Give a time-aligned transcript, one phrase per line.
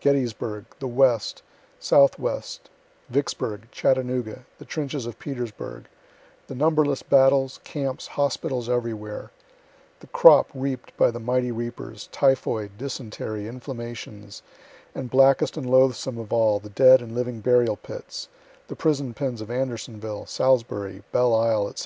[0.00, 1.42] Gettysburgh, the West,
[1.78, 2.70] Southwest
[3.10, 5.88] Vicksburgh Chattanooga the trenches of Petersburgh
[6.46, 9.30] the numberless battles, camps, hospitals everywhere
[10.00, 14.42] the crop reap'd by the mighty reapers, typhoid, dysentery, inflammations
[14.94, 18.30] and blackest and loathesomest of all, the dead and living burial pits,
[18.68, 21.82] the prison pens of Andersonville, Salisbury, Belle Isle, &c.